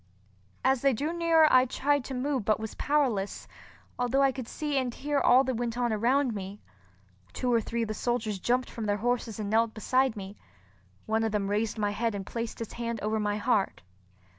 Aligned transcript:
As 0.63 0.81
they 0.81 0.93
drew 0.93 1.13
nearer 1.15 1.47
I 1.53 1.65
tried 1.65 2.03
to 2.05 2.15
move 2.15 2.43
but 2.43 2.59
was 2.59 2.73
powerless, 2.73 3.47
although 3.99 4.23
I 4.23 4.31
could 4.31 4.47
see 4.47 4.75
and 4.75 4.91
hear 4.91 5.19
all 5.19 5.43
that 5.43 5.53
went 5.53 5.77
on 5.77 5.93
around 5.93 6.33
me. 6.33 6.59
Two 7.33 7.53
or 7.53 7.61
three 7.61 7.83
of 7.83 7.87
the 7.87 7.93
soldiers 7.93 8.39
jumped 8.39 8.67
from 8.71 8.87
their 8.87 8.97
horses 8.97 9.37
and 9.39 9.51
knelt 9.51 9.75
beside 9.75 10.17
me. 10.17 10.37
One 11.05 11.23
of 11.23 11.31
them 11.31 11.51
raised 11.51 11.77
my 11.77 11.91
head 11.91 12.15
and 12.15 12.25
placed 12.25 12.57
his 12.57 12.73
hand 12.73 12.99
over 13.01 13.19
my 13.19 13.37
heart. 13.37 13.83